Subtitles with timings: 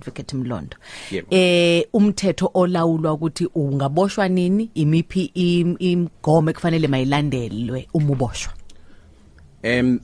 [0.00, 0.76] advocate Mlondo.
[1.30, 8.52] Eh umthetho olawulwa ukuthi ungaboshwa nini imiphi im- imgomo ekufanele mayilandelwe uma uboshwa?
[9.62, 10.00] Em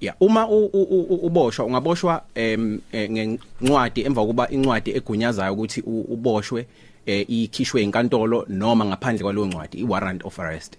[0.00, 6.66] ya uma uboshwa ungaboshwa em eh, ngencwadi emva kuba incwadi egunyazayo ukuthi uboshwe
[7.06, 10.76] eh ikhishwe inkantolo noma ngaphandle kwaleyo ncwadi i-warrant of arrest.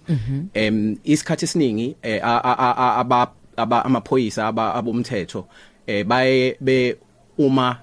[0.54, 5.46] Em isikhathi esiningi eh, aba amaphoyisa abomthetho
[5.86, 6.96] eh baye be
[7.38, 7.76] uma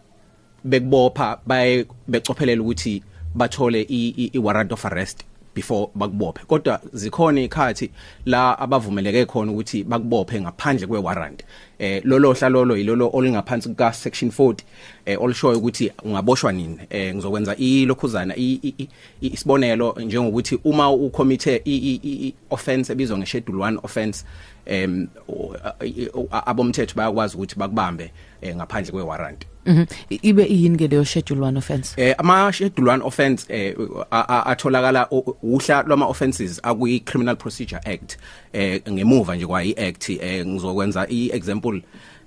[0.65, 3.03] bekubopha baye becophelela ukuthi
[3.35, 5.23] bathole i- i i- warrant of arrest
[5.55, 6.45] before bakubophe.
[6.47, 7.89] Kodwa zikhona ikhathi
[8.25, 11.43] la abavumeleke khona ukuthi bakubophe ngaphandle kwe warrant
[11.79, 14.63] eh lolo hlalolo yilolo olingaphansi kuka section 40
[15.05, 16.77] eh olishoyo ukuthi ungaboshwa nini.
[16.89, 18.87] Eh ngizokwenza ilokhuzana i- i- i-
[19.21, 24.25] isibonelo njengokuthi uma ucommit i offense ebizwa nge schedule 1 offense
[24.65, 25.53] em u-
[25.85, 28.11] i- u- abomthetho bayakwazi ukuthi bakubambe
[28.41, 29.85] eh, ngaphandle kwe warrant mhm.
[30.09, 32.01] I- ibe yini ke leyo schedule 1 offense?
[32.01, 33.75] Eh ama schedule 1 offense eh
[34.11, 38.17] a- a- atholakala u- uhla lwama offenses akwi criminal procedure act.
[38.53, 41.81] Eh ngemuva nje kwa i act eh ngizokwenza i example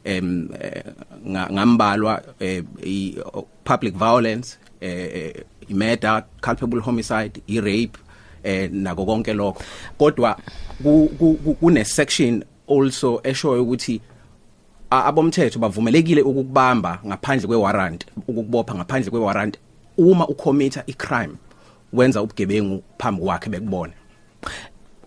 [0.05, 0.85] em eh,
[1.29, 3.17] nga- ngambalwa eh i
[3.65, 5.35] public violence eh
[5.69, 7.99] i murder culpable homicide i rape
[8.45, 9.63] eh nako konke lokho.
[9.99, 10.37] Kodwa
[10.83, 14.01] ku- ku- ku- kune section also eshoyo ukuthi
[14.91, 19.59] a- abomthetho bavumelekile ukukubamba ngaphandle kwewarrant ukukubopha ngaphandle kwewarrant
[19.99, 21.35] uma ucommita icrime
[21.93, 23.93] wenza ubugebengu phambi kwakhe bekubona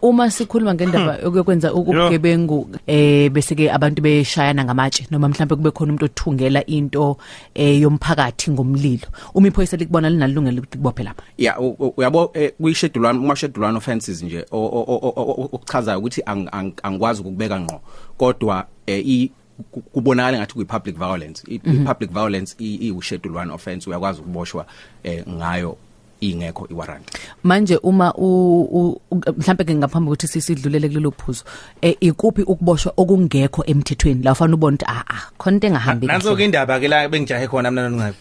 [0.02, 5.92] uma sikhuluma ngendaba yokwenza ukugebengu eh bese ke abantu beshayana ngamatshe noma mhlawumbe kube khona
[5.94, 7.18] umuntu othungela into
[7.56, 12.52] eh yomphakathi ngomlilo uma iphoyisa likubona linalungelo ukuthi libophe lapha ya u- u- uyabo eh,
[12.60, 16.50] kwi-schedule one uma schedule one offences nje o- o- o- o- o- okuchazayo ukuthi ang-
[16.52, 17.82] ang- angikwazi ukubeka ngqo
[18.18, 19.32] kodwa eh, i
[19.72, 23.90] ku- kubonakala ngathi kuyi public violence i i- public violence i i schedule one offense
[23.90, 24.66] uyakwazi ukuboshwa
[25.04, 25.78] eh, ngayo
[26.22, 27.04] ingekho iwarrant.
[27.44, 31.44] Manje uma u- u- u- mhlambe ke ngaphambi ukuthi sisidlulele kulelo phuzo
[31.82, 34.24] eh ikuphi ukuboshwa okungekho emthethweni?
[34.24, 37.48] La ufana ubona ukuthi a a khona into engahambi nanso ke indaba ke la bengijahe
[37.48, 38.16] khona mina nongabe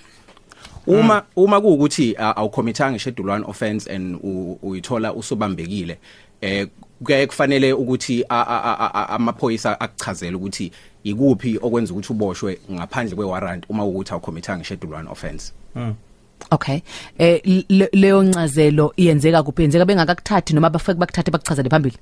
[0.86, 5.98] uma uma kuukuthi awucommitanga schedule 1 offense and u- uyithola usobambekile
[6.40, 6.66] eh
[7.04, 10.72] kuyaye kufanele ukuthi a- a- a- a- amaphoyisa akuchazele ukuthi
[11.04, 15.52] ikuphi okwenza ukuthi uboshwe ngaphandle kwewarrant uma ukuthi awucommitanga schedule 1 offense.
[16.50, 16.80] Okay.
[17.18, 19.62] Eh le- leyo ncazelo iyenzeka kuphi?
[19.62, 21.96] Yenzeka bengakakuthathi noma bafike bakuthathe bakuchazele phambili?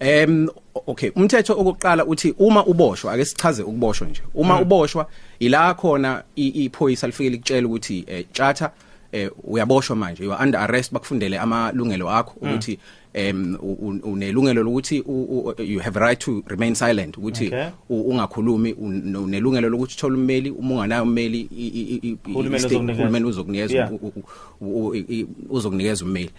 [0.00, 0.48] Em
[0.86, 1.10] okay.
[1.16, 4.22] Umthetho okokuqala uthi uma uboshwa ake sichaze ukuboshwa nje.
[4.34, 5.06] Uma uboshwa
[5.40, 8.70] ila khona i- iphoyisa lifike likutshela ukuthi eh, tjatha
[9.14, 12.78] eh uyaboshwa manje you are under arrest bakufundele amalungelo akho ukuthi
[13.14, 17.46] em u- u- unelungelo lokuthi u- u- you have a right to remain silent ukuthi
[17.46, 17.64] Okay.
[17.88, 22.62] u- ungakhulumi un- unelungelo lokuthi uthola ummeli uma unganayo ummeli i- i- i- i- Uhulumeni
[22.62, 22.92] i- uzokunikeza.
[23.02, 23.92] uhulumeni uzokunikeza Yeah.
[23.92, 24.22] u- u-
[24.60, 26.30] u- u- i- uzokunikeza ummeli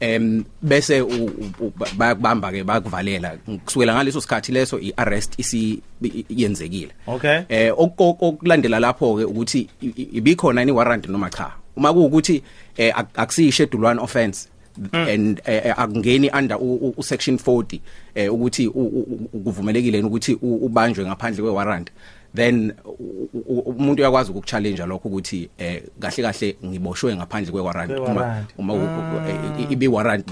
[0.00, 6.24] em bese u- u- u- bayakubamba ke bakuvalela kusukela ngaleso sikhathi leso iarrest isi i-
[6.30, 7.40] yenzekile Okay.
[7.48, 11.92] eh ok- ok- okulandela lapho ke ukuthi i- i- ibikhona ni warrant noma cha uma
[11.92, 12.42] kuukuthi
[12.76, 14.48] eh ak- akusiyi schedule 1 offense
[14.92, 17.80] and eh, eh, akungeni under u- u- u section 40
[18.14, 21.90] eh ukuthi u- u- u- kuvumelekile yini ukuthi u- ubanjwe ngaphandle kwe warrant
[22.34, 27.90] then u- u- umuntu uyakwazi ukuchallenge lokho ukuthi eh kahle kahle ngiboshwe ngaphandle kwe warrant
[27.90, 28.46] uma Kwe-warrant.
[28.58, 30.24] uma u- u- eh, ibe warrant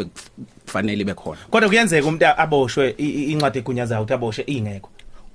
[0.67, 4.89] kufanele bekhona kodwa kuyenzeka umuntu aboshwe i- i- incwadi egunyazayo ukuthi aboshwe ingekho.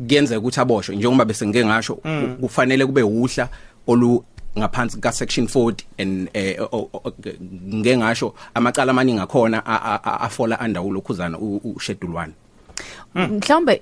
[0.08, 0.96] Kuyenzeka ukuthi aboshwe.
[0.96, 2.08] Njengoba bese ngeke ngasho ku-
[2.42, 3.50] kufanele kube uhla
[3.88, 4.24] olu
[4.60, 7.12] ngaphansi ka section 40 and eh o- o-
[7.76, 12.30] ngeke ngasho amacala amaningi akhona a- a- a- afola under ulokhuzana u u- schedule 1
[13.16, 13.82] mhlawumbe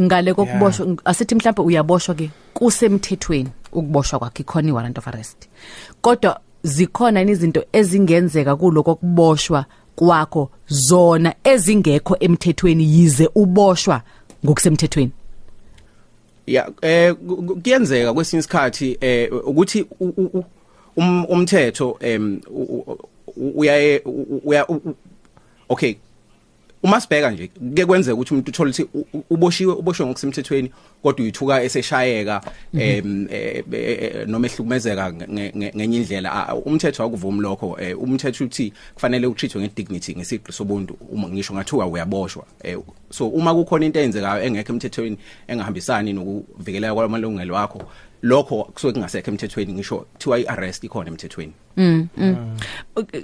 [0.00, 5.48] ngale kokuboshwa ng- asithi mhlawumbe uyaboshwa ke kusemthethweni ukuboshwa kwakhe khona iwarrant of arrest.
[6.00, 9.64] Kodwa zikhona izinto ezingenzeka kuloko kuboshwa
[9.96, 14.02] kwakho zona ezingekho emthethweni yize uboshwa
[14.44, 15.10] ngokusemthethweni?
[16.54, 20.44] Ya eh ku- ku- kuyenzeka kwesinye isikhathi eh ukuthi u- u- u-
[20.96, 22.98] um- umthetho em u- u-
[23.36, 24.94] u- uyaye u- u- uya u- u-
[25.68, 25.94] okay
[26.82, 28.88] uma sibheka nje ke kwenzeka ukuthi umuntu uthola ukuthi
[29.30, 30.70] uboshiwe uboshwe ngokusemthethweni
[31.02, 32.40] kodwa uyithuka eseshayeka
[32.74, 36.54] em eh, eh, noma ehlukumezeka nge- nge- ngenye indlela.
[36.64, 42.44] Umthetho akuvumi lokho umthetho uthi kufanele utrithwe ngedignity ngesigqi sobuntu uma ngisho ngathiwa uyaboshwa
[43.10, 45.18] so uma kukhona into eyenzekayo engekho emthethweni
[45.48, 47.82] engahambisani nokuvikeleka kwamalungelo akho
[48.22, 51.52] lokho kusuke kungasekho emthethweni ngisho kuthiwa iarrest ikhona emthethweni.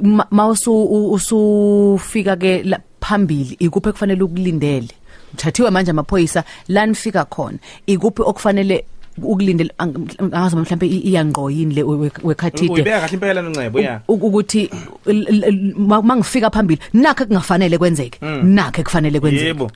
[0.03, 2.63] Ma- mawusu u- usufika ke
[3.07, 4.89] phambili ikuphi ekufanele ukulindele?
[5.35, 7.59] Uthathiwe manje amaphoyisa la nifika khona.
[7.87, 8.85] Ikuphi okufanele
[9.23, 14.21] ukulindela angazi mhlawumbe i- iyangqo yini le we- wekhathide uyibeka kahle impela noncebo ya u-
[14.27, 14.71] ukuthi
[15.07, 18.19] l- l- l- ma- mangifika phambili nakho kungafanele kwenzeke.
[18.43, 19.47] Nakho kufanele kwenzeke.
[19.47, 19.71] Yebo.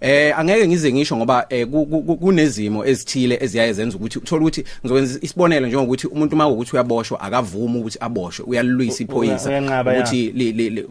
[0.00, 4.42] Eh angeke ngize ngisho ngoba eh, ku- ku- ku- kunezimo ezithile eziyaye zenza ukuthi uthola
[4.42, 9.98] ukuthi ngizokwenza isibonelo njengokuthi umuntu makuthi uyaboshwa akavumi ukuthi aboshwe uyalwisa iphoyisa Uya- uyanqaba, ya.
[10.00, 10.86] ukuthi li- li- li-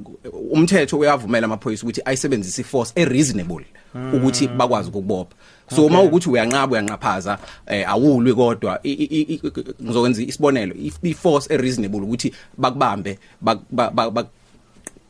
[0.51, 3.65] umthetho uyavumela amaphoyisa ukuthi ayisebenzise iforce ereasonable
[4.13, 5.35] ukuthi bakwazi ukubopha
[5.75, 9.51] so uma ukuthi uyanqaba uyanqaphaza eh, awulwi kodwa i- i- i- i-
[9.83, 14.27] ngizokwenza isibonelo i- iforce ereasonable ukuthi bakubambe bak-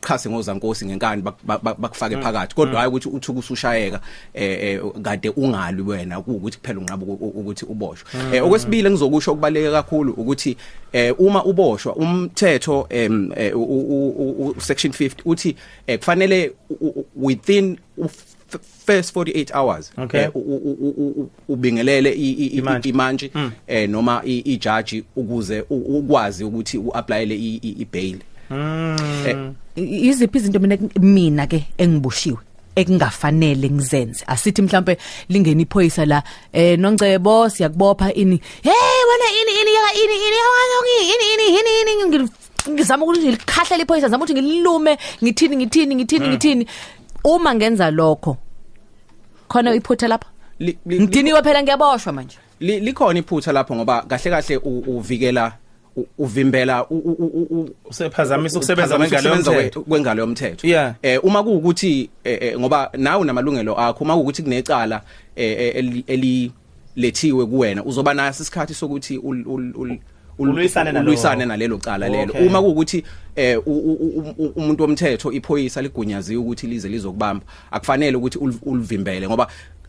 [0.00, 2.54] bak- chase ngozankosi ngenkani bak- bak- bak- bakufake phakathi.
[2.54, 4.00] Kodwa hayi ukuthi uthuka usushayeka
[4.34, 8.06] eh eh, kade ungalwi wena ukuthi kuphela unqaba ukuthi uboshwe.
[8.32, 10.56] Eh okwesibili engizokusho okubaleke kakhulu ukuthi
[10.92, 13.52] eh uma uboshwa umthetho em eh,
[14.58, 15.56] section 50 uthi
[15.98, 16.52] kufanele
[17.16, 17.78] within
[18.86, 19.92] first 48 hours
[21.48, 22.10] ubingelele
[22.88, 23.30] Imantshi.
[23.88, 28.18] noma ijaji ukuze ukwazi ukuthi uapplyele ibail.
[29.76, 32.38] I- iziphi izinto mina mina ke engibushiwe
[32.76, 34.24] ekungafanele ngizenze?
[34.26, 34.98] Asithi mhlambe
[35.28, 38.40] lingena iphoyisa la eh nongcebo siyakubopha ini.
[38.62, 42.04] Hey wena ini ini yaka ini ini yaka ini ini ini ini.
[42.04, 42.30] Ngi-
[42.70, 46.66] ngizama ukuthi ngilikhahlela iphoyisa ngizama ukuthi ngililume ngithini ngithini ngithini ngithini.
[47.24, 48.36] Uma ngenza lokho
[49.48, 50.28] khona iphutha lapha?
[50.88, 52.36] Ngidiniwe phela ngiyaboshwa manje?
[52.60, 54.56] Li- likhona iphutha lapho ngoba kahle kahle
[54.86, 55.52] uvikela
[56.18, 56.86] uvimbela
[57.84, 59.34] usephazamisa ukusebenza kwengalo
[59.82, 60.66] kwengalo yomthetho.
[61.02, 65.02] Eh uma kuukuthi eh, eh, ngoba nawe namalungelo akho uma kuukuthi kunecala
[65.36, 69.18] eh, eli- elilethiwe kuwena uzoba naso isikhathi sokuthi
[70.40, 72.32] Ulwisane nalo- ulwisane nalelo cala lelo.
[72.32, 72.46] Okay.
[72.46, 73.04] uma kuukuthi
[73.36, 78.58] eh u- u- u- u- umuntu womthetho iphoyisa ligunyaziwe ukuthi lize lizokubamba akufanele ukuthi ul-
[78.62, 79.46] ulivimbele ngoba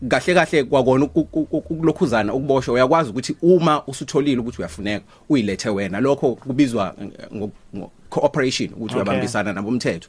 [0.08, 5.68] kahle kahle kwakona uku- uku- uku- ukulokhuzana ukuboshwa uyakwazi ukuthi uma usutholile ukuthi uyafuneka uyilethe
[5.70, 6.00] wena.
[6.00, 8.96] Lokho kubizwa eh, ngo ngo- cooperation ukuthi Okay.
[8.96, 10.08] uyabambisana nabomthetho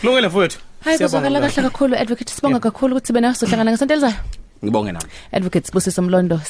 [0.00, 1.28] kulungile mfowethu hayi Siyabonga.
[1.28, 4.14] kuzwakala kahle kakhulu advocate sibonga kakhulu ukuthi bena sohlangana ngesonto elizayo.
[4.64, 5.06] Ngibonge nami.
[5.32, 6.40] Advocate sibusiso mlondo